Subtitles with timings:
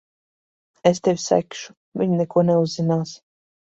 [0.91, 1.79] Es tevi segšu.
[2.03, 3.19] Viņa neko neuzzinās.